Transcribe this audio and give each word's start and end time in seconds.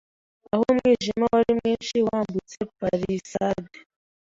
aho 0.53 0.63
umwijima 0.73 1.25
wari 1.33 1.51
mwinshi, 1.59 1.95
wambutse 2.07 2.59
palisade. 2.77 3.77